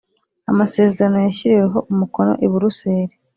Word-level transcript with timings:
Amasezerano 0.51 1.17
yashyiriweho 1.25 1.79
umukono 1.91 2.33
i 2.45 2.47
buruseli 2.51 3.13